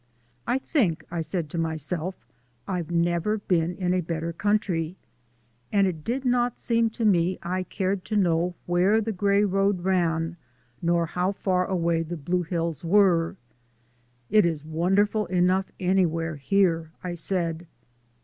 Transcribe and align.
"I 0.47 0.57
think," 0.57 1.05
I 1.11 1.21
said 1.21 1.47
to 1.51 1.59
myself, 1.59 2.25
"I've 2.67 2.89
never 2.89 3.37
been 3.37 3.75
in 3.75 3.93
a 3.93 4.01
better 4.01 4.33
country," 4.33 4.95
and 5.71 5.85
it 5.85 6.03
did 6.03 6.25
not 6.25 6.57
seem 6.57 6.89
to 6.97 7.05
me 7.05 7.37
I 7.43 7.61
cared 7.61 8.03
to 8.05 8.17
know 8.17 8.55
where 8.65 8.99
the 8.99 9.11
gray 9.11 9.43
road 9.45 9.83
ran, 9.83 10.37
nor 10.81 11.05
how 11.05 11.33
far 11.33 11.67
away 11.67 12.01
the 12.01 12.17
blue 12.17 12.41
hills 12.41 12.83
were. 12.83 13.35
"It 14.31 14.43
is 14.43 14.65
wonderful 14.65 15.27
enough 15.27 15.71
anywhere 15.79 16.37
here," 16.37 16.89
I 17.03 17.13
said. 17.13 17.67